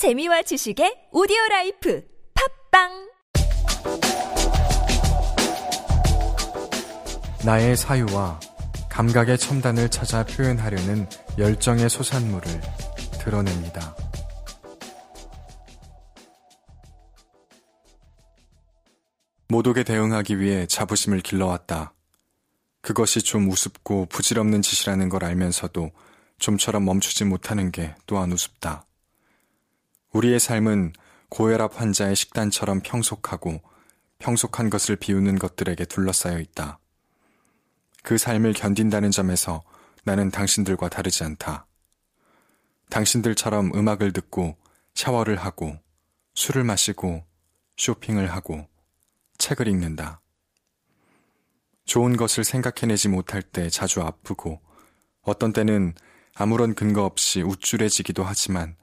재미와 0.00 0.40
지식의 0.40 1.08
오디오 1.12 1.36
라이프 1.50 2.02
팟빵 2.72 3.10
나의 7.44 7.76
사유와 7.76 8.40
감각의 8.88 9.36
첨단을 9.36 9.90
찾아 9.90 10.24
표현하려는 10.24 11.06
열정의 11.36 11.90
소산물을 11.90 12.50
드러냅니다. 13.22 13.94
모독에 19.48 19.82
대응하기 19.84 20.40
위해 20.40 20.64
자부심을 20.64 21.20
길러왔다. 21.20 21.92
그것이 22.80 23.20
좀 23.20 23.50
우습고 23.50 24.06
부질없는 24.06 24.62
짓이라는 24.62 25.10
걸 25.10 25.24
알면서도 25.24 25.90
좀처럼 26.38 26.86
멈추지 26.86 27.26
못하는 27.26 27.70
게 27.70 27.94
또한 28.06 28.32
우습다. 28.32 28.86
우리의 30.12 30.40
삶은 30.40 30.92
고혈압 31.28 31.80
환자의 31.80 32.16
식단처럼 32.16 32.80
평속하고 32.80 33.62
평속한 34.18 34.68
것을 34.68 34.96
비우는 34.96 35.38
것들에게 35.38 35.84
둘러싸여 35.84 36.40
있다. 36.40 36.78
그 38.02 38.18
삶을 38.18 38.52
견딘다는 38.54 39.10
점에서 39.10 39.62
나는 40.04 40.30
당신들과 40.30 40.88
다르지 40.88 41.22
않다. 41.24 41.66
당신들처럼 42.90 43.72
음악을 43.74 44.12
듣고 44.12 44.56
샤워를 44.94 45.36
하고 45.36 45.78
술을 46.34 46.64
마시고 46.64 47.24
쇼핑을 47.76 48.32
하고 48.32 48.66
책을 49.38 49.68
읽는다. 49.68 50.20
좋은 51.84 52.16
것을 52.16 52.44
생각해내지 52.44 53.08
못할 53.08 53.42
때 53.42 53.70
자주 53.70 54.00
아프고 54.02 54.60
어떤 55.22 55.52
때는 55.52 55.94
아무런 56.34 56.74
근거 56.74 57.04
없이 57.04 57.42
우쭐해지기도 57.42 58.24
하지만 58.24 58.76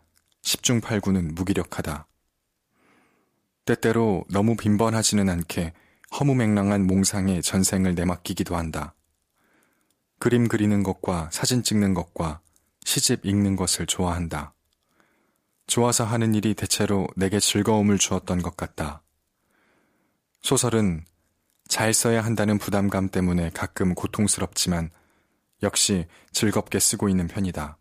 10중 0.48 0.80
8구는 0.82 1.34
무기력하다. 1.34 2.08
때때로 3.66 4.24
너무 4.30 4.56
빈번하지는 4.56 5.30
않게 5.30 5.73
허무맹랑한 6.17 6.88
몽상에 6.88 7.42
전생을 7.42 7.95
내맡기기도 7.95 8.56
한다. 8.56 8.95
그림 10.20 10.48
그리는 10.48 10.84
것과 10.84 11.30
사진 11.34 11.64
찍는 11.64 11.94
것과 11.94 12.40
시집 12.86 13.25
읽는 13.25 13.58
것을 13.58 13.86
좋아한다. 13.88 14.53
좋아서 15.68 16.06
하는 16.06 16.34
일이 16.34 16.53
대체로 16.53 17.09
내게 17.18 17.42
즐거움을 17.42 17.98
주었던 17.98 18.42
것 18.42 18.56
같다. 18.56 19.03
소설은 20.42 21.03
잘 21.68 21.94
써야 21.94 22.23
한다는 22.23 22.58
부담감 22.58 23.09
때문에 23.09 23.50
가끔 23.50 23.94
고통스럽지만 23.94 24.92
역시 25.62 26.08
즐겁게 26.31 26.80
쓰고 26.80 27.09
있는 27.09 27.28
편이다. 27.28 27.78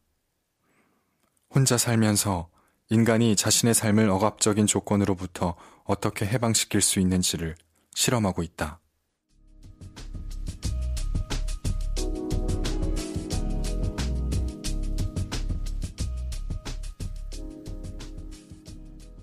혼자 1.54 1.78
살면서 1.78 2.50
인간이 2.88 3.34
자신의 3.34 3.74
삶을 3.74 4.08
억압적인 4.08 4.66
조건으로부터 4.66 5.56
어떻게 5.84 6.24
해방시킬 6.24 6.80
수 6.80 7.00
있는지를 7.00 7.56
실험하고 7.94 8.42
있다. 8.42 8.80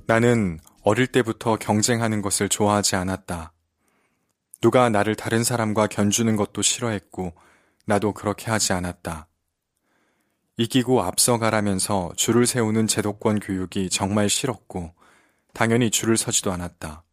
나는 0.05 0.59
어릴 0.81 1.07
때부터 1.07 1.55
경쟁하는 1.55 2.21
것을 2.21 2.49
좋아하지 2.49 2.97
않았다. 2.97 3.53
누가 4.59 4.89
나를 4.89 5.15
다른 5.15 5.45
사람과 5.45 5.87
견주는 5.87 6.35
것도 6.35 6.61
싫어했고, 6.61 7.33
나도 7.85 8.13
그렇게 8.13 8.51
하지 8.51 8.73
않았다. 8.73 9.27
이기고 10.57 11.01
앞서가라면서 11.01 12.13
줄을 12.15 12.45
세우는 12.45 12.87
제도권 12.87 13.39
교육이 13.39 13.89
정말 13.89 14.29
싫었고, 14.29 14.93
당연히 15.53 15.89
줄을 15.89 16.17
서지도 16.17 16.51
않았다. 16.51 17.03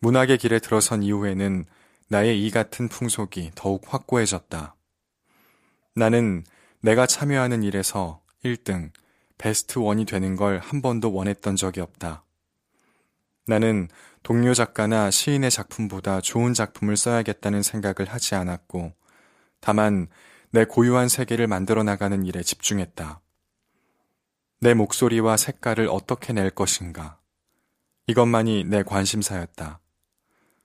문학의 0.00 0.38
길에 0.38 0.58
들어선 0.58 1.02
이후에는 1.02 1.64
나의 2.08 2.44
이 2.44 2.50
같은 2.50 2.88
풍속이 2.88 3.52
더욱 3.54 3.82
확고해졌다. 3.86 4.74
나는 5.96 6.44
내가 6.80 7.06
참여하는 7.06 7.62
일에서 7.62 8.20
1등, 8.44 8.90
베스트 9.38 9.78
원이 9.78 10.04
되는 10.04 10.36
걸 10.36 10.58
한 10.58 10.82
번도 10.82 11.12
원했던 11.12 11.56
적이 11.56 11.80
없다. 11.80 12.24
나는 13.46 13.88
동료 14.22 14.54
작가나 14.54 15.10
시인의 15.10 15.50
작품보다 15.50 16.20
좋은 16.20 16.54
작품을 16.54 16.96
써야겠다는 16.96 17.62
생각을 17.62 18.08
하지 18.08 18.34
않았고, 18.34 18.92
다만 19.60 20.08
내 20.54 20.64
고유한 20.64 21.08
세계를 21.08 21.48
만들어 21.48 21.82
나가는 21.82 22.24
일에 22.24 22.40
집중했다. 22.40 23.20
내 24.60 24.72
목소리와 24.72 25.36
색깔을 25.36 25.88
어떻게 25.88 26.32
낼 26.32 26.48
것인가. 26.50 27.18
이것만이 28.06 28.62
내 28.62 28.84
관심사였다. 28.84 29.80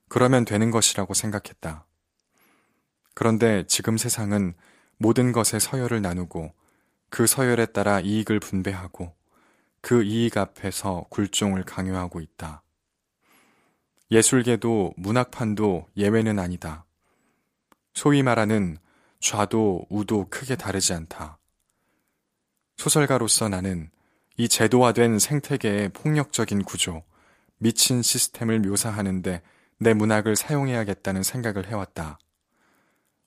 그러면 0.07 0.45
되는 0.45 0.69
것이라고 0.69 1.15
생각했다. 1.15 1.87
그런데 3.15 3.65
지금 3.65 3.97
세상은 3.97 4.53
모든 4.99 5.31
것에 5.31 5.57
서열을 5.57 6.03
나누고 6.03 6.53
그 7.09 7.25
서열에 7.25 7.65
따라 7.65 7.99
이익을 7.99 8.39
분배하고 8.39 9.15
그 9.81 10.03
이익 10.03 10.37
앞에서 10.37 11.07
굴종을 11.09 11.63
강요하고 11.63 12.21
있다. 12.21 12.61
예술계도 14.11 14.93
문학판도 14.97 15.87
예외는 15.97 16.37
아니다. 16.37 16.85
소위 17.95 18.21
말하는 18.21 18.77
좌도 19.19 19.85
우도 19.89 20.29
크게 20.29 20.55
다르지 20.55 20.93
않다. 20.93 21.39
소설가로서 22.77 23.49
나는 23.49 23.91
이 24.37 24.47
제도화된 24.47 25.19
생태계의 25.19 25.89
폭력적인 25.89 26.63
구조, 26.63 27.03
미친 27.57 28.01
시스템을 28.01 28.59
묘사하는데 28.61 29.41
내 29.79 29.93
문학을 29.93 30.35
사용해야겠다는 30.35 31.23
생각을 31.23 31.67
해왔다. 31.67 32.19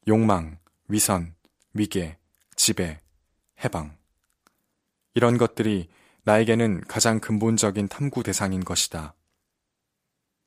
욕망, 0.08 0.58
위선, 0.88 1.34
위계, 1.74 2.18
지배, 2.56 2.98
해방. 3.62 3.96
이런 5.14 5.36
것들이 5.36 5.90
나에게는 6.24 6.82
가장 6.88 7.20
근본적인 7.20 7.88
탐구 7.88 8.22
대상인 8.22 8.64
것이다. 8.64 9.14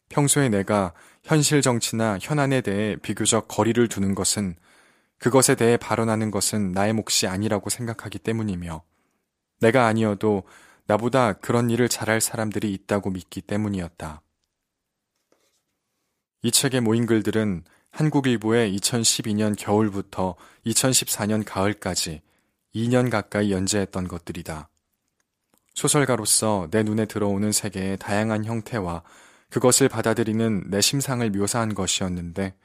평소에 0.10 0.50
내가 0.50 0.94
현실 1.24 1.62
정치나 1.62 2.18
현안에 2.22 2.62
대해 2.62 2.96
비교적 2.96 3.48
거리를 3.48 3.88
두는 3.88 4.16
것은 4.16 4.56
그것에 5.20 5.56
대해 5.56 5.78
발언하는 5.78 6.32
것은 6.32 6.72
나의 6.72 6.94
몫이 6.94 7.28
아니라고 7.28 7.70
생각하기 7.70 8.20
때문이며 8.20 8.84
내가 9.62 9.88
아니어도 9.88 10.44
나보다 10.88 11.34
그런 11.34 11.70
일을 11.70 11.90
잘할 11.90 12.22
사람들이 12.22 12.72
있다고 12.74 13.10
믿기 13.10 13.42
때문이었다. 13.42 14.22
이 16.44 16.52
책의 16.52 16.82
모인 16.82 17.06
글들은 17.06 17.64
한국일보에 17.90 18.70
2012년 18.72 19.56
겨울부터 19.58 20.36
2014년 20.66 21.44
가을까지 21.46 22.22
2년 22.76 23.10
가까이 23.10 23.52
연재했던 23.52 24.08
것들이다. 24.08 24.70
소설가로서 25.74 26.68
내 26.72 26.84
눈에 26.84 27.06
들어오는 27.06 27.52
세계의 27.52 27.98
다양한 27.98 28.46
형태와 28.46 29.02
그것을 29.50 29.90
받아들이는 29.90 30.70
내 30.70 30.82
심상을 30.82 31.28
묘사한 31.32 31.74
것이었는데 31.74 32.56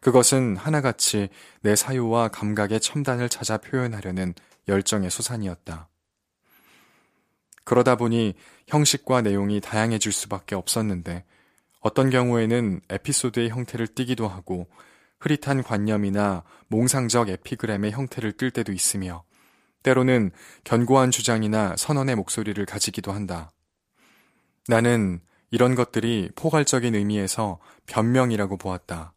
그것은 0.00 0.56
하나같이 0.56 1.28
내 1.60 1.76
사유와 1.76 2.28
감각의 2.28 2.80
첨단을 2.80 3.28
찾아 3.28 3.58
표현하려는 3.58 4.34
열정의 4.66 5.10
소산이었다. 5.10 5.88
그러다 7.64 7.96
보니 7.96 8.34
형식과 8.66 9.20
내용이 9.20 9.60
다양해질 9.60 10.12
수밖에 10.12 10.54
없었는데 10.54 11.24
어떤 11.80 12.10
경우에는 12.10 12.80
에피소드의 12.88 13.50
형태를 13.50 13.86
띠기도 13.88 14.26
하고 14.26 14.68
흐릿한 15.20 15.62
관념이나 15.62 16.44
몽상적 16.68 17.28
에피그램의 17.28 17.92
형태를 17.92 18.32
뜰 18.32 18.50
때도 18.50 18.72
있으며 18.72 19.24
때로는 19.82 20.30
견고한 20.64 21.10
주장이나 21.10 21.76
선언의 21.76 22.16
목소리를 22.16 22.64
가지기도 22.66 23.12
한다. 23.12 23.50
나는 24.68 25.20
이런 25.50 25.74
것들이 25.74 26.30
포괄적인 26.36 26.94
의미에서 26.94 27.58
변명이라고 27.86 28.56
보았다. 28.56 29.14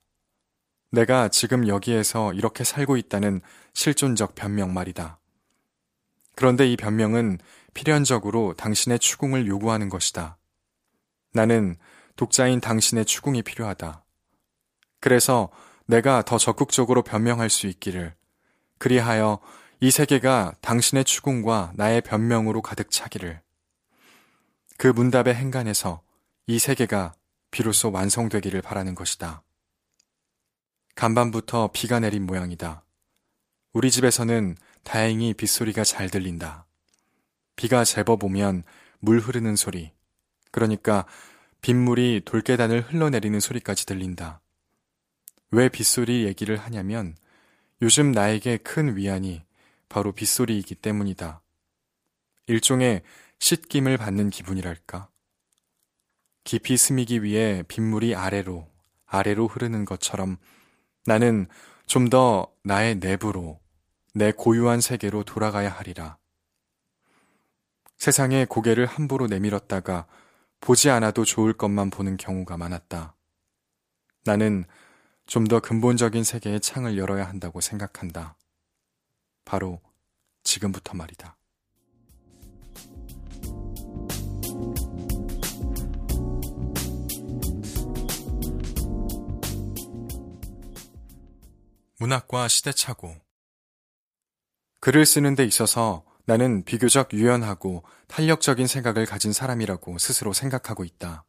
내가 0.93 1.27
지금 1.27 1.67
여기에서 1.67 2.33
이렇게 2.33 2.63
살고 2.63 2.97
있다는 2.97 3.41
실존적 3.73 4.35
변명 4.35 4.75
말이다. 4.75 5.19
그런데 6.35 6.71
이 6.71 6.77
변명은 6.77 7.39
필연적으로 7.73 8.53
당신의 8.53 8.99
추궁을 8.99 9.47
요구하는 9.47 9.89
것이다. 9.89 10.37
나는 11.33 11.77
독자인 12.15 12.59
당신의 12.59 13.05
추궁이 13.05 13.41
필요하다. 13.41 14.05
그래서 14.99 15.49
내가 15.87 16.21
더 16.21 16.37
적극적으로 16.37 17.01
변명할 17.01 17.49
수 17.49 17.65
있기를, 17.65 18.13
그리하여 18.77 19.39
이 19.79 19.89
세계가 19.89 20.53
당신의 20.61 21.05
추궁과 21.05 21.73
나의 21.73 22.01
변명으로 22.01 22.61
가득 22.61 22.91
차기를, 22.91 23.41
그 24.77 24.87
문답의 24.87 25.33
행간에서 25.33 26.03
이 26.45 26.59
세계가 26.59 27.15
비로소 27.49 27.91
완성되기를 27.91 28.61
바라는 28.61 28.93
것이다. 28.93 29.41
간밤부터 30.95 31.71
비가 31.73 31.99
내린 31.99 32.25
모양이다. 32.25 32.83
우리 33.73 33.89
집에서는 33.89 34.55
다행히 34.83 35.33
빗소리가 35.33 35.83
잘 35.83 36.09
들린다. 36.09 36.67
비가 37.55 37.83
제법 37.83 38.23
오면 38.23 38.63
물 38.99 39.19
흐르는 39.19 39.55
소리, 39.55 39.91
그러니까 40.51 41.05
빗물이 41.61 42.21
돌계단을 42.25 42.81
흘러내리는 42.81 43.39
소리까지 43.39 43.85
들린다. 43.85 44.41
왜 45.51 45.69
빗소리 45.69 46.25
얘기를 46.25 46.57
하냐면 46.57 47.15
요즘 47.81 48.11
나에게 48.11 48.57
큰 48.57 48.95
위안이 48.95 49.43
바로 49.89 50.11
빗소리이기 50.11 50.75
때문이다. 50.75 51.41
일종의 52.47 53.03
씻김을 53.39 53.97
받는 53.97 54.29
기분이랄까. 54.29 55.09
깊이 56.43 56.75
스미기 56.77 57.23
위해 57.23 57.63
빗물이 57.67 58.15
아래로, 58.15 58.69
아래로 59.05 59.47
흐르는 59.47 59.85
것처럼 59.85 60.37
나는 61.05 61.47
좀 61.85 62.09
더 62.09 62.51
나의 62.63 62.95
내부로, 62.99 63.59
내 64.13 64.31
고유한 64.31 64.79
세계로 64.81 65.23
돌아가야 65.23 65.69
하리라. 65.69 66.17
세상에 67.97 68.45
고개를 68.45 68.85
함부로 68.85 69.27
내밀었다가 69.27 70.07
보지 70.59 70.89
않아도 70.89 71.25
좋을 71.25 71.53
것만 71.53 71.89
보는 71.89 72.17
경우가 72.17 72.57
많았다. 72.57 73.15
나는 74.25 74.65
좀 75.25 75.45
더 75.47 75.59
근본적인 75.59 76.23
세계의 76.23 76.59
창을 76.61 76.97
열어야 76.97 77.27
한다고 77.27 77.61
생각한다. 77.61 78.37
바로 79.45 79.81
지금부터 80.43 80.93
말이다. 80.95 81.37
문학과 92.03 92.49
시대착오 92.49 93.15
글을 94.81 95.05
쓰는 95.05 95.35
데 95.35 95.45
있어서 95.45 96.03
나는 96.25 96.65
비교적 96.65 97.13
유연하고 97.13 97.85
탄력적인 98.07 98.67
생각을 98.67 99.05
가진 99.05 99.31
사람이라고 99.31 99.97
스스로 99.99 100.33
생각하고 100.33 100.83
있다. 100.83 101.23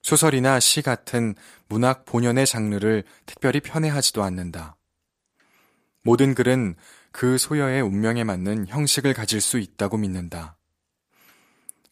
소설이나 0.00 0.60
시 0.60 0.80
같은 0.80 1.34
문학 1.68 2.06
본연의 2.06 2.46
장르를 2.46 3.04
특별히 3.26 3.60
편애하지도 3.60 4.22
않는다. 4.22 4.78
모든 6.02 6.34
글은 6.34 6.74
그 7.12 7.36
소여의 7.36 7.82
운명에 7.82 8.24
맞는 8.24 8.68
형식을 8.68 9.12
가질 9.12 9.42
수 9.42 9.58
있다고 9.58 9.98
믿는다. 9.98 10.56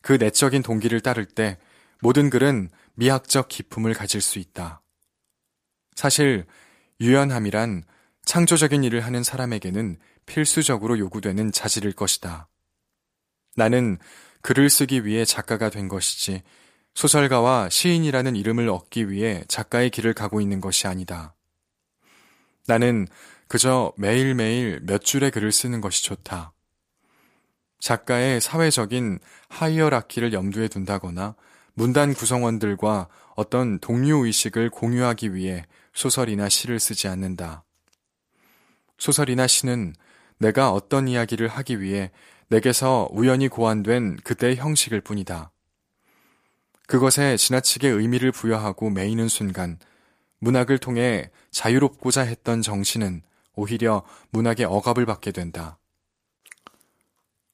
그 0.00 0.14
내적인 0.14 0.62
동기를 0.62 1.02
따를 1.02 1.26
때 1.26 1.58
모든 2.00 2.30
글은 2.30 2.70
미학적 2.94 3.48
기품을 3.48 3.92
가질 3.92 4.22
수 4.22 4.38
있다. 4.38 4.80
사실 5.94 6.46
유연함이란 7.02 7.82
창조적인 8.24 8.84
일을 8.84 9.00
하는 9.00 9.24
사람에게는 9.24 9.98
필수적으로 10.24 11.00
요구되는 11.00 11.50
자질일 11.50 11.94
것이다. 11.94 12.48
나는 13.56 13.98
글을 14.42 14.70
쓰기 14.70 15.04
위해 15.04 15.24
작가가 15.24 15.68
된 15.68 15.88
것이지 15.88 16.42
소설가와 16.94 17.70
시인이라는 17.70 18.36
이름을 18.36 18.68
얻기 18.68 19.10
위해 19.10 19.42
작가의 19.48 19.90
길을 19.90 20.14
가고 20.14 20.40
있는 20.40 20.60
것이 20.60 20.86
아니다. 20.86 21.34
나는 22.68 23.08
그저 23.48 23.92
매일매일 23.96 24.80
몇 24.84 25.02
줄의 25.02 25.32
글을 25.32 25.50
쓰는 25.50 25.80
것이 25.80 26.04
좋다. 26.04 26.52
작가의 27.80 28.40
사회적인 28.40 29.18
하이어라키를 29.48 30.32
염두에 30.32 30.68
둔다거나 30.68 31.34
문단 31.74 32.14
구성원들과 32.14 33.08
어떤 33.34 33.80
동료의식을 33.80 34.70
공유하기 34.70 35.34
위해 35.34 35.66
소설이나 35.92 36.48
시를 36.48 36.80
쓰지 36.80 37.08
않는다. 37.08 37.64
소설이나 38.98 39.46
시는 39.46 39.94
내가 40.38 40.72
어떤 40.72 41.08
이야기를 41.08 41.48
하기 41.48 41.80
위해 41.80 42.10
내게서 42.48 43.08
우연히 43.12 43.48
고안된 43.48 44.16
그때의 44.24 44.56
형식일 44.56 45.00
뿐이다. 45.00 45.52
그것에 46.86 47.36
지나치게 47.36 47.88
의미를 47.88 48.32
부여하고 48.32 48.90
매이는 48.90 49.28
순간 49.28 49.78
문학을 50.40 50.78
통해 50.78 51.30
자유롭고자 51.50 52.22
했던 52.22 52.60
정신은 52.62 53.22
오히려 53.54 54.02
문학의 54.30 54.66
억압을 54.66 55.06
받게 55.06 55.30
된다. 55.32 55.78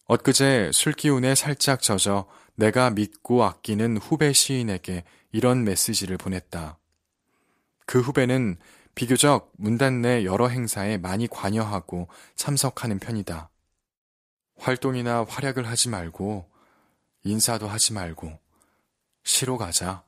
엊그제 0.07 0.71
술기운에 0.73 1.35
살짝 1.35 1.83
젖어 1.83 2.27
내가 2.55 2.91
믿고 2.91 3.45
아끼는 3.45 3.99
후배 3.99 4.33
시인에게 4.33 5.05
이런 5.33 5.65
메시지를 5.65 6.17
보냈다. 6.17 6.79
그 7.89 8.01
후배는 8.01 8.59
비교적 8.95 9.51
문단 9.57 10.03
내 10.03 10.27
여러 10.27 10.49
행사에 10.49 10.99
많이 10.99 11.27
관여하고 11.27 12.09
참석하는 12.35 12.99
편이다. 12.99 13.49
활동이나 14.59 15.25
활약을 15.27 15.67
하지 15.67 15.89
말고, 15.89 16.47
인사도 17.25 17.67
하지 17.67 17.95
말고, 17.95 18.39
시로 19.25 19.57
가자. 19.57 20.05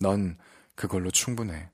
넌 0.00 0.38
그걸로 0.74 1.10
충분해. 1.10 1.68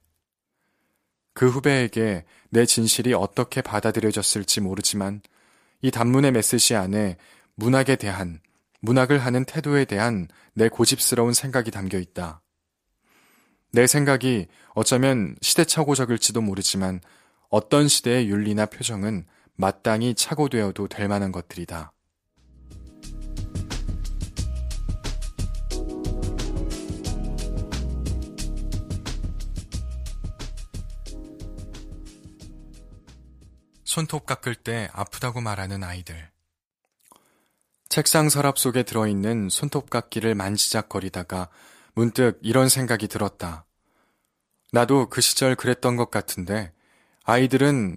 그 1.33 1.49
후배에게 1.49 2.25
내 2.50 2.67
진실이 2.67 3.15
어떻게 3.15 3.62
받아들여졌을지 3.62 4.61
모르지만 4.62 5.23
이 5.81 5.93
단문의 5.93 6.33
메시지 6.33 6.75
안에 6.75 7.19
문학에 7.55 7.95
대한, 7.95 8.41
문학을 8.81 9.21
하는 9.21 9.45
태도에 9.45 9.85
대한 9.85 10.27
내 10.55 10.69
고집스러운 10.69 11.35
생각이 11.35 11.71
담겨 11.71 11.99
있다. 11.99 12.43
내 13.70 13.87
생각이 13.87 14.47
어쩌면 14.75 15.37
시대착오적일지도 15.43 16.41
모르지만 16.41 17.00
어떤 17.50 17.88
시대의 17.88 18.29
윤리나 18.29 18.67
표정은 18.67 19.26
마땅히 19.56 20.15
착오되어도 20.15 20.88
될 20.88 21.09
만한 21.09 21.32
것들이다. 21.32 21.93
손톱 33.85 34.26
깎을 34.26 34.55
때 34.55 34.88
아프다고 34.93 35.41
말하는 35.41 35.82
아이들. 35.82 36.31
책상 37.88 38.29
서랍 38.29 38.59
속에 38.59 38.82
들어있는 38.85 39.49
손톱 39.49 39.91
깎기를 39.91 40.35
만지작거리다가 40.35 41.49
문득 41.99 42.39
이런 42.43 42.69
생각이 42.69 43.09
들었다. 43.09 43.67
나도 44.71 45.09
그 45.09 45.21
시절 45.21 45.56
그랬던 45.56 45.97
것 45.97 46.12
같은데 46.12 46.73
아이들은 47.25 47.97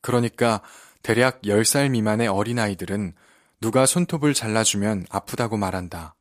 그러니까 0.00 0.62
대략 1.02 1.42
10살 1.42 1.90
미만의 1.90 2.28
어린아이들은 2.28 3.12
누가 3.60 3.86
손톱을 3.86 4.34
잘라주면 4.34 5.06
아프다고 5.10 5.56
말한다. 5.56 6.14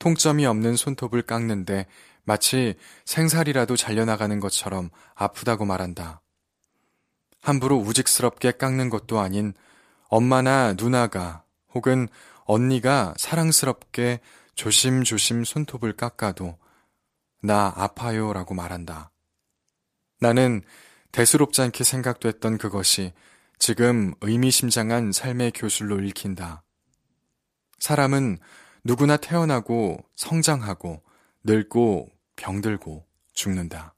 통점이 0.00 0.44
없는 0.44 0.74
손톱을 0.74 1.22
깎는데 1.22 1.86
마치 2.24 2.74
생살이라도 3.04 3.76
잘려나가는 3.76 4.40
것처럼 4.40 4.90
아프다고 5.14 5.66
말한다. 5.66 6.20
함부로 7.42 7.76
우직스럽게 7.76 8.52
깎는 8.58 8.90
것도 8.90 9.20
아닌 9.20 9.54
엄마나 10.08 10.72
누나가 10.72 11.44
혹은 11.72 12.08
언니가 12.44 13.14
사랑스럽게 13.18 14.18
조심조심 14.58 15.44
손톱을 15.44 15.92
깎아도 15.92 16.58
나 17.40 17.72
아파요 17.76 18.32
라고 18.32 18.54
말한다. 18.54 19.12
나는 20.18 20.62
대수롭지 21.12 21.62
않게 21.62 21.84
생각됐던 21.84 22.58
그것이 22.58 23.12
지금 23.60 24.14
의미심장한 24.20 25.12
삶의 25.12 25.52
교술로 25.52 26.00
읽힌다. 26.00 26.64
사람은 27.78 28.38
누구나 28.82 29.16
태어나고 29.16 30.04
성장하고 30.16 31.04
늙고 31.44 32.08
병들고 32.34 33.06
죽는다. 33.34 33.94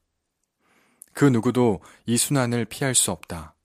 그 1.13 1.25
누구도 1.25 1.81
이 2.05 2.17
순환을 2.17 2.65
피할 2.65 2.93
수 2.93 3.09
없다. 3.09 3.55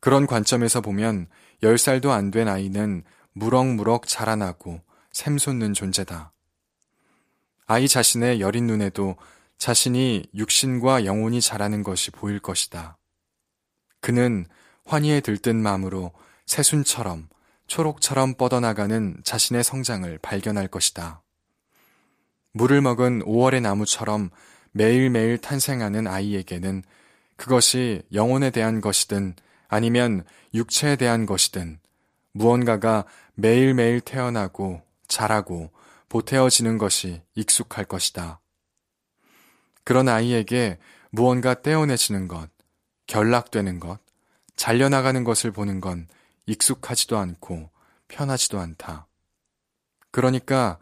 그런 0.00 0.26
관점에서 0.26 0.82
보면 0.82 1.26
10살도 1.62 2.10
안 2.10 2.30
된 2.30 2.48
아이는 2.48 3.02
무럭무럭 3.32 4.06
자라나고 4.06 4.82
샘솟는 5.12 5.74
존재다. 5.74 6.32
아이 7.66 7.88
자신의 7.88 8.40
여린 8.40 8.66
눈에도 8.66 9.16
자신이 9.58 10.24
육신과 10.34 11.04
영혼이 11.04 11.40
자라는 11.40 11.82
것이 11.82 12.10
보일 12.10 12.40
것이다. 12.40 12.98
그는 14.00 14.46
환희에 14.86 15.20
들뜬 15.20 15.62
마음으로 15.62 16.12
새순처럼 16.46 17.28
초록처럼 17.66 18.34
뻗어나가는 18.34 19.16
자신의 19.22 19.62
성장을 19.62 20.18
발견할 20.18 20.66
것이다. 20.68 21.22
물을 22.52 22.80
먹은 22.80 23.22
5월의 23.22 23.62
나무처럼 23.62 24.30
매일매일 24.72 25.38
탄생하는 25.38 26.06
아이에게는 26.06 26.82
그것이 27.36 28.02
영혼에 28.12 28.50
대한 28.50 28.80
것이든 28.80 29.34
아니면 29.68 30.24
육체에 30.54 30.96
대한 30.96 31.26
것이든 31.26 31.78
무언가가 32.32 33.04
매일매일 33.34 34.00
태어나고 34.00 34.82
자라고 35.10 35.70
보태어지는 36.08 36.78
것이 36.78 37.20
익숙할 37.34 37.84
것이다. 37.84 38.40
그런 39.84 40.08
아이에게 40.08 40.78
무언가 41.10 41.60
떼어내지는 41.60 42.28
것, 42.28 42.48
결락되는 43.06 43.80
것, 43.80 43.98
잘려나가는 44.56 45.22
것을 45.24 45.50
보는 45.50 45.80
건 45.80 46.08
익숙하지도 46.46 47.18
않고 47.18 47.70
편하지도 48.08 48.58
않다. 48.58 49.06
그러니까 50.10 50.78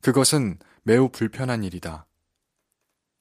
그것은 0.00 0.58
매우 0.82 1.08
불편한 1.08 1.64
일이다. 1.64 2.06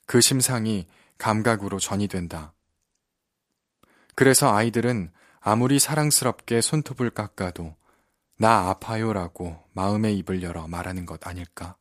그 0.05 0.21
심상이 0.21 0.87
감각으로 1.17 1.79
전이된다. 1.79 2.53
그래서 4.15 4.53
아이들은 4.53 5.11
아무리 5.39 5.79
사랑스럽게 5.79 6.61
손톱을 6.61 7.11
깎아도 7.11 7.75
나 8.41 8.71
아파요라고 8.71 9.55
마음의 9.73 10.17
입을 10.17 10.41
열어 10.41 10.67
말하는 10.67 11.05
것 11.05 11.27
아닐까? 11.27 11.77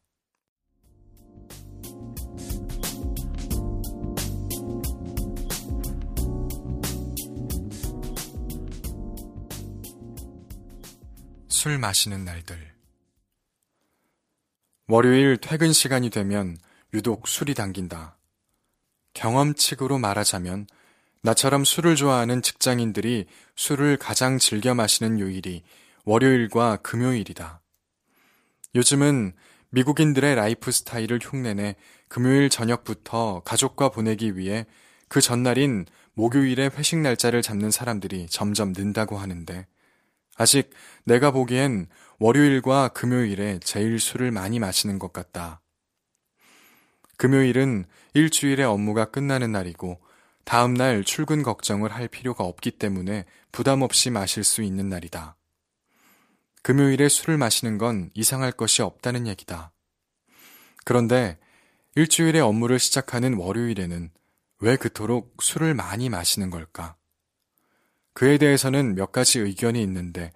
술 11.49 11.79
마시는 11.79 12.27
날들. 12.27 12.59
월요일 14.89 15.39
퇴근 15.39 15.73
시간이 15.73 16.11
되면 16.11 16.59
유독 16.93 17.27
술이 17.27 17.55
당긴다. 17.55 18.19
경험칙으로 19.15 19.97
말하자면 19.97 20.67
나처럼 21.23 21.65
술을 21.65 21.97
좋아하는 21.97 22.43
직장인들이 22.43 23.29
술을 23.57 23.97
가장 23.97 24.37
즐겨 24.37 24.75
마시는 24.75 25.21
요일이 25.21 25.63
월요일과 26.05 26.77
금요일이다. 26.77 27.61
요즘은 28.75 29.33
미국인들의 29.71 30.35
라이프 30.35 30.71
스타일을 30.73 31.21
흉내내 31.23 31.77
금요일 32.09 32.51
저녁부터 32.51 33.43
가족과 33.45 33.91
보내기 33.91 34.37
위해 34.37 34.67
그 35.09 35.21
전날인 35.21 35.87
목요일에 36.15 36.71
회식 36.77 36.99
날짜를 36.99 37.43
잡는 37.43 37.71
사람들이 37.71 38.27
점점 38.29 38.73
는다고 38.73 39.19
하는데 39.19 39.67
아직 40.37 40.71
내가 41.05 41.31
보기엔 41.31 41.87
월요일과 42.19 42.89
금요일에 42.89 43.61
제일 43.61 43.99
술을 44.01 44.31
많이 44.31 44.59
마시는 44.59 44.99
것 44.99 45.13
같다. 45.13 45.61
금요일은 47.17 47.85
일주일의 48.15 48.65
업무가 48.65 49.11
끝나는 49.11 49.53
날이고 49.53 50.01
다음날 50.45 51.05
출근 51.05 51.43
걱정을 51.43 51.93
할 51.93 52.09
필요가 52.09 52.45
없기 52.45 52.73
때문에 52.73 53.27
부담 53.53 53.83
없이 53.83 54.11
마실 54.11 54.43
수 54.43 54.63
있는 54.63 54.89
날이다. 54.89 55.37
금요일에 56.63 57.09
술을 57.09 57.39
마시는 57.39 57.79
건 57.79 58.11
이상할 58.15 58.53
것이 58.53 58.83
없다는 58.83 59.27
얘기다. 59.27 59.73
그런데 60.85 61.39
일주일의 61.97 62.41
업무를 62.41 62.79
시작하는 62.79 63.35
월요일에는 63.35 64.11
왜 64.61 64.77
그토록 64.77 65.37
술을 65.43 65.75
많이 65.75 66.09
마시는 66.09 66.51
걸까? 66.51 66.97
그에 68.13 68.39
대해서는 68.39 68.95
몇 68.95 69.13
가지 69.13 69.39
의견이 69.39 69.83
있는데 69.83 70.33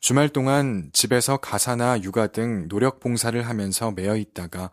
주말 0.00 0.28
동안 0.28 0.90
집에서 0.92 1.36
가사나 1.36 2.02
육아 2.02 2.28
등 2.28 2.68
노력 2.68 3.00
봉사를 3.00 3.40
하면서 3.46 3.90
매여 3.92 4.16
있다가 4.16 4.70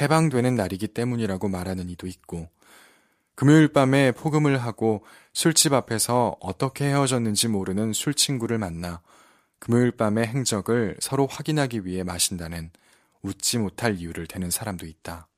해방되는 0.00 0.54
날이기 0.54 0.88
때문이라고 0.88 1.48
말하는 1.48 1.88
이도 1.90 2.06
있고 2.06 2.48
금요일 3.34 3.68
밤에 3.68 4.12
포금을 4.12 4.58
하고 4.58 5.04
술집 5.32 5.72
앞에서 5.72 6.36
어떻게 6.40 6.86
헤어졌는지 6.86 7.48
모르는 7.48 7.92
술 7.92 8.14
친구를 8.14 8.58
만나 8.58 9.02
금요일 9.62 9.92
밤의 9.92 10.26
행적을 10.26 10.96
서로 10.98 11.28
확인하기 11.28 11.86
위해 11.86 12.02
마신다는 12.02 12.72
웃지 13.22 13.58
못할 13.58 13.96
이유를 13.96 14.26
대는 14.26 14.50
사람도 14.50 14.86
있다. 14.86 15.28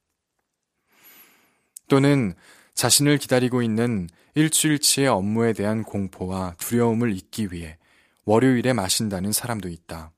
또는 1.89 2.33
자신을 2.73 3.19
기다리고 3.19 3.61
있는 3.61 4.09
일주일치의 4.35 5.09
업무에 5.09 5.53
대한 5.53 5.83
공포와 5.83 6.55
두려움을 6.57 7.15
잊기 7.15 7.53
위해 7.53 7.77
월요일에 8.25 8.73
마신다는 8.73 9.31
사람도 9.31 9.69
있다. 9.69 10.11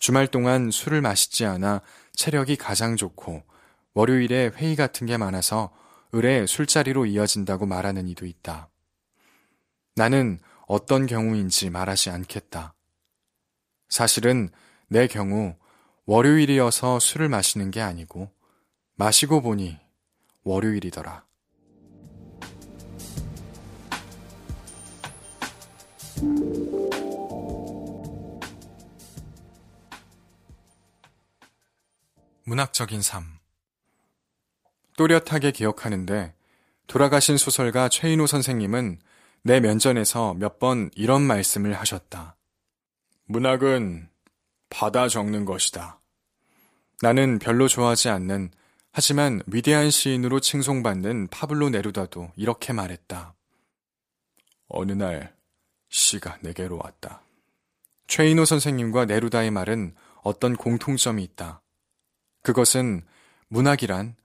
주말 0.00 0.26
동안 0.26 0.72
술을 0.72 1.00
마시지 1.00 1.44
않아 1.44 1.80
체력이 2.14 2.56
가장 2.56 2.96
좋고 2.96 3.44
월요일에 3.94 4.50
회의 4.56 4.74
같은 4.74 5.06
게 5.06 5.16
많아서 5.16 5.72
을에 6.12 6.44
술자리로 6.46 7.06
이어진다고 7.06 7.66
말하는 7.66 8.08
이도 8.08 8.26
있다. 8.26 8.68
나는 9.94 10.40
어떤 10.66 11.06
경우인지 11.06 11.70
말하지 11.70 12.10
않겠다. 12.10 12.74
사실은 13.88 14.50
내 14.88 15.06
경우 15.06 15.56
월요일이어서 16.06 16.98
술을 16.98 17.28
마시는 17.28 17.70
게 17.70 17.80
아니고 17.80 18.30
마시고 18.96 19.40
보니 19.42 19.78
월요일이더라. 20.44 21.24
문학적인 32.46 33.00
삶 33.00 33.38
또렷하게 34.96 35.50
기억하는데 35.50 36.34
돌아가신 36.86 37.38
소설가 37.38 37.88
최인호 37.88 38.26
선생님은 38.26 39.00
내 39.44 39.60
면전에서 39.60 40.34
몇 40.34 40.58
번 40.58 40.90
이런 40.94 41.22
말씀을 41.22 41.74
하셨다. 41.74 42.36
문학은 43.26 44.08
받아 44.70 45.06
적는 45.08 45.44
것이다. 45.44 46.00
나는 47.02 47.38
별로 47.38 47.68
좋아하지 47.68 48.08
않는 48.08 48.50
하지만 48.92 49.42
위대한 49.46 49.90
시인으로 49.90 50.40
칭송받는 50.40 51.28
파블로 51.28 51.68
네루다도 51.70 52.32
이렇게 52.36 52.72
말했다. 52.72 53.34
어느 54.68 54.92
날 54.92 55.34
시가 55.90 56.38
내게로 56.40 56.80
왔다. 56.82 57.20
최인호 58.06 58.44
선생님과 58.44 59.04
네루다의 59.06 59.50
말은 59.50 59.94
어떤 60.22 60.56
공통점이 60.56 61.22
있다. 61.22 61.60
그것은 62.42 63.02
문학이란 63.48 64.16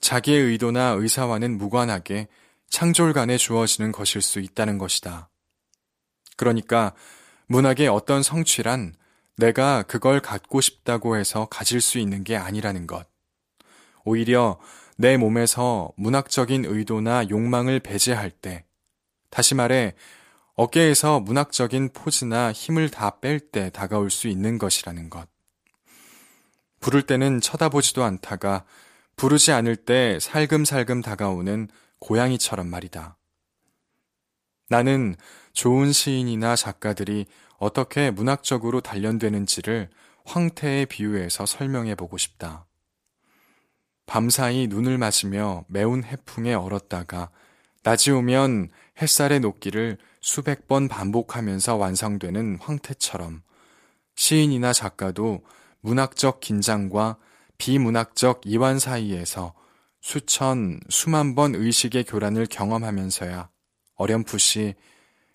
자기의 0.00 0.42
의도나 0.42 0.90
의사와는 0.90 1.56
무관하게 1.56 2.28
창졸간에 2.70 3.36
주어지는 3.36 3.92
것일 3.92 4.22
수 4.22 4.40
있다는 4.40 4.78
것이다. 4.78 5.30
그러니까 6.36 6.94
문학의 7.46 7.88
어떤 7.88 8.22
성취란 8.22 8.94
내가 9.36 9.82
그걸 9.82 10.20
갖고 10.20 10.60
싶다고 10.60 11.16
해서 11.16 11.46
가질 11.50 11.80
수 11.80 11.98
있는 11.98 12.24
게 12.24 12.36
아니라는 12.36 12.86
것. 12.86 13.06
오히려 14.04 14.58
내 14.96 15.16
몸에서 15.16 15.92
문학적인 15.96 16.64
의도나 16.64 17.28
욕망을 17.28 17.80
배제할 17.80 18.30
때, 18.30 18.64
다시 19.30 19.54
말해, 19.54 19.94
어깨에서 20.54 21.20
문학적인 21.20 21.90
포즈나 21.92 22.50
힘을 22.50 22.88
다 22.88 23.20
뺄 23.20 23.40
때 23.40 23.68
다가올 23.70 24.10
수 24.10 24.26
있는 24.26 24.56
것이라는 24.56 25.10
것. 25.10 25.28
부를 26.80 27.02
때는 27.02 27.40
쳐다보지도 27.40 28.04
않다가 28.04 28.64
부르지 29.16 29.52
않을 29.52 29.76
때 29.76 30.18
살금살금 30.20 31.02
다가오는 31.02 31.68
고양이처럼 32.00 32.68
말이다. 32.68 33.16
나는 34.68 35.16
좋은 35.52 35.92
시인이나 35.92 36.56
작가들이 36.56 37.26
어떻게 37.58 38.10
문학적으로 38.10 38.80
단련되는지를 38.80 39.88
황태에 40.24 40.86
비유해서 40.86 41.46
설명해 41.46 41.94
보고 41.94 42.18
싶다. 42.18 42.66
밤사이 44.06 44.66
눈을 44.68 44.98
맞으며 44.98 45.64
매운 45.68 46.04
해풍에 46.04 46.54
얼었다가 46.54 47.30
낮이 47.82 48.10
오면 48.10 48.70
햇살의 49.00 49.40
녹기를 49.40 49.98
수백 50.20 50.66
번 50.66 50.88
반복하면서 50.88 51.76
완성되는 51.76 52.58
황태처럼 52.60 53.42
시인이나 54.16 54.72
작가도 54.72 55.44
문학적 55.80 56.40
긴장과 56.40 57.16
비문학적 57.58 58.40
이완 58.44 58.78
사이에서 58.78 59.54
수천, 60.06 60.78
수만 60.88 61.34
번 61.34 61.56
의식의 61.56 62.04
교란을 62.04 62.46
경험하면서야 62.46 63.50
어렴풋이 63.96 64.76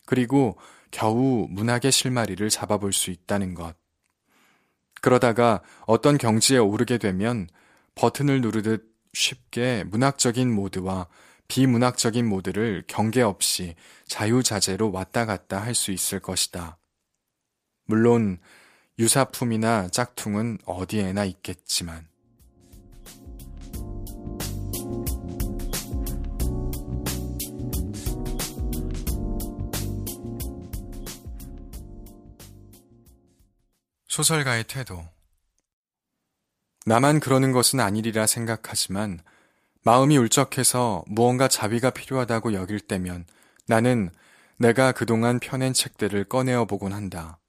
그리고 0.05 0.57
겨우 0.91 1.45
문학의 1.49 1.91
실마리를 1.91 2.49
잡아볼 2.49 2.93
수 2.93 3.11
있다는 3.11 3.53
것. 3.53 3.75
그러다가 5.01 5.61
어떤 5.87 6.17
경지에 6.17 6.57
오르게 6.57 6.99
되면 6.99 7.49
버튼을 7.95 8.39
누르듯 8.39 8.89
쉽게 9.11 9.83
문학적인 9.83 10.49
모드와 10.49 11.07
비문학적인 11.49 12.25
모드를 12.25 12.85
경계 12.87 13.21
없이 13.21 13.75
자유자재로 14.05 14.93
왔다 14.93 15.25
갔다 15.25 15.61
할 15.61 15.75
수 15.75 15.91
있을 15.91 16.21
것이다. 16.21 16.77
물론 17.87 18.39
유사품이나 18.99 19.89
짝퉁은 19.89 20.59
어디에나 20.63 21.25
있겠지만. 21.25 22.10
소설가의 34.21 34.65
태도. 34.65 35.03
나만 36.85 37.19
그러는 37.19 37.51
것은 37.51 37.79
아니리라 37.79 38.27
생각하지만 38.27 39.19
마음이 39.81 40.15
울적해서 40.15 41.03
무언가 41.07 41.47
자비가 41.47 41.89
필요하다고 41.89 42.53
여길 42.53 42.81
때면 42.81 43.25
나는 43.65 44.11
내가 44.57 44.91
그동안 44.91 45.39
펴낸 45.39 45.73
책들을 45.73 46.25
꺼내어 46.25 46.65
보곤 46.65 46.93
한다. 46.93 47.39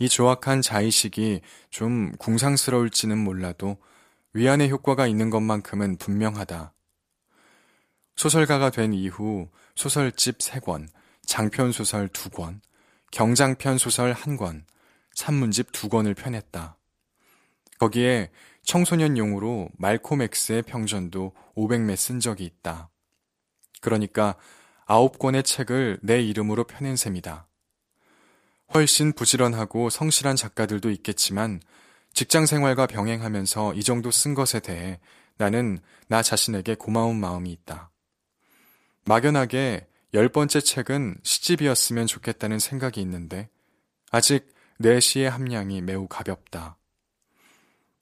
이 0.00 0.08
조악한 0.08 0.60
자의식이 0.60 1.40
좀 1.70 2.10
궁상스러울지는 2.18 3.16
몰라도 3.16 3.76
위안의 4.32 4.70
효과가 4.70 5.06
있는 5.06 5.30
것만큼은 5.30 5.98
분명하다. 5.98 6.72
소설가가 8.16 8.70
된 8.70 8.92
이후 8.92 9.48
소설집 9.76 10.38
3권, 10.38 10.88
장편 11.26 11.70
소설 11.70 12.08
2권, 12.08 12.60
경장편 13.12 13.78
소설 13.78 14.12
1권, 14.14 14.64
산문집 15.20 15.72
2권을 15.72 16.16
펴냈다. 16.16 16.78
거기에 17.78 18.30
청소년용으로 18.62 19.68
말콤 19.76 20.22
엑스의 20.22 20.62
평전도 20.62 21.34
500매 21.56 21.94
쓴 21.96 22.20
적이 22.20 22.46
있다. 22.46 22.88
그러니까 23.82 24.36
9권의 24.86 25.44
책을 25.44 25.98
내 26.02 26.22
이름으로 26.22 26.64
펴낸 26.64 26.96
셈이다. 26.96 27.46
훨씬 28.72 29.12
부지런하고 29.12 29.90
성실한 29.90 30.36
작가들도 30.36 30.90
있겠지만 30.90 31.60
직장 32.14 32.46
생활과 32.46 32.86
병행하면서 32.86 33.74
이 33.74 33.82
정도 33.82 34.10
쓴 34.10 34.34
것에 34.34 34.60
대해 34.60 35.00
나는 35.36 35.78
나 36.08 36.22
자신에게 36.22 36.76
고마운 36.76 37.20
마음이 37.20 37.52
있다. 37.52 37.90
막연하게 39.04 39.86
열 40.14 40.28
번째 40.30 40.60
책은 40.60 41.18
시집이었으면 41.22 42.06
좋겠다는 42.06 42.58
생각이 42.58 43.02
있는데 43.02 43.50
아직 44.10 44.59
내 44.82 44.98
시의 44.98 45.28
함량이 45.28 45.82
매우 45.82 46.08
가볍다. 46.08 46.78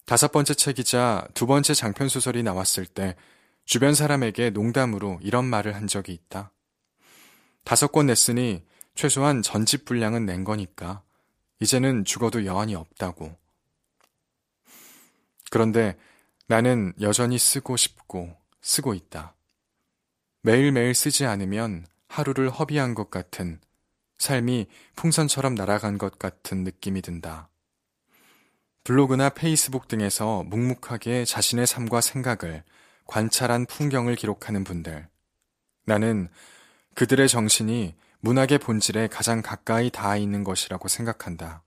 다섯 0.07 0.31
번째 0.31 0.55
책이자 0.55 1.27
두 1.35 1.45
번째 1.49 1.75
장편 1.75 2.09
소설이 2.09 2.45
나왔을 2.45 2.87
때 2.87 3.17
주변 3.65 3.95
사람에게 3.95 4.51
농담으로 4.51 5.19
이런 5.21 5.45
말을 5.45 5.75
한 5.75 5.89
적이 5.89 6.13
있다. 6.13 6.53
다섯 7.65 7.91
권 7.91 8.07
냈으니 8.07 8.65
최소한 8.95 9.43
전집 9.43 9.87
분량은 9.87 10.25
낸 10.25 10.45
거니까 10.45 11.03
이제는 11.59 12.05
죽어도 12.05 12.47
여한이 12.47 12.77
없다고. 12.77 13.37
그런데 15.51 15.99
나는 16.47 16.93
여전히 17.01 17.39
쓰고 17.39 17.77
싶고 17.77 18.37
쓰고 18.63 18.95
있다. 18.95 19.35
매일매일 20.43 20.95
쓰지 20.95 21.27
않으면 21.27 21.89
하루를 22.07 22.51
허비한 22.51 22.95
것 22.95 23.11
같은 23.11 23.61
삶이 24.19 24.67
풍선처럼 24.97 25.55
날아간 25.55 25.99
것 25.99 26.19
같은 26.19 26.65
느낌이 26.65 27.03
든다. 27.03 27.49
블로그나 28.85 29.29
페이스북 29.29 29.87
등에서 29.89 30.43
묵묵하게 30.45 31.25
자신의 31.25 31.67
삶과 31.67 32.01
생각을 32.01 32.65
관찰한 33.07 33.67
풍경을 33.67 34.17
기록하는 34.17 34.65
분들. 34.65 35.09
나는 35.85 36.29
그들의 36.95 37.29
정신이 37.29 37.95
문학의 38.21 38.59
본질에 38.59 39.09
가장 39.09 39.43
가까이 39.43 39.91
닿아 39.91 40.17
있는 40.17 40.43
것이라고 40.43 40.89
생각한다. 40.89 41.63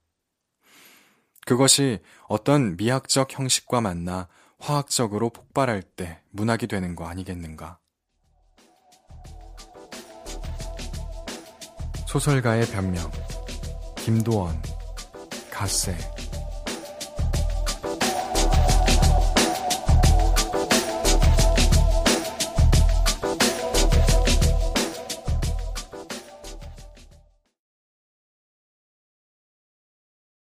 그것이 1.45 1.99
어떤 2.27 2.75
미학적 2.75 3.37
형식과 3.37 3.81
만나 3.81 4.27
화학적으로 4.59 5.29
폭발할 5.29 5.81
때 5.81 6.21
문학이 6.31 6.67
되는 6.67 6.95
거 6.95 7.07
아니겠는가. 7.07 7.79
소설가의 12.11 12.65
변명 12.65 13.09
김도원 13.95 14.61
가세 15.49 15.95